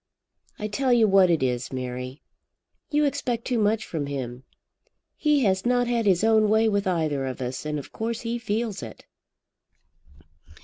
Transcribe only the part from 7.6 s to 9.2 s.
and of course he feels it."